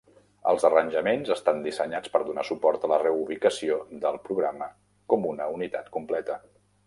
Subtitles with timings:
[0.51, 4.69] Els arranjaments estan dissenyats per donar suport a la reubicació del programa
[5.15, 6.39] com una unitat completa.